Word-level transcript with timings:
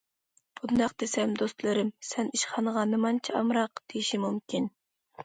بۇنداق 0.61 0.93
دېسەم 1.03 1.35
دوستلىرىم‹‹ 1.41 1.91
سەن 2.11 2.31
ئىشخانىغا 2.37 2.87
نېمانچە 2.95 3.37
ئامراق›› 3.41 3.83
دېيىشى 3.95 4.21
مۇمكىن. 4.25 4.67